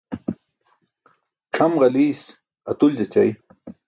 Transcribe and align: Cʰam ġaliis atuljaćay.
Cʰam 1.53 1.71
ġaliis 1.81 2.21
atuljaćay. 2.69 3.29